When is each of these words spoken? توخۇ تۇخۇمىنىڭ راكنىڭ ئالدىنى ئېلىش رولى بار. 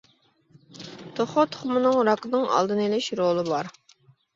توخۇ 1.21 1.45
تۇخۇمىنىڭ 1.57 2.01
راكنىڭ 2.11 2.51
ئالدىنى 2.51 2.91
ئېلىش 2.93 3.15
رولى 3.25 3.51
بار. 3.57 3.77